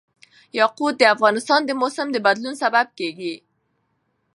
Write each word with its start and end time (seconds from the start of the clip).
یاقوت 0.59 0.95
د 0.99 1.03
افغانستان 1.15 1.61
د 1.65 1.71
موسم 1.81 2.07
د 2.11 2.17
بدلون 2.25 2.55
سبب 2.63 2.87
کېږي. 2.99 3.35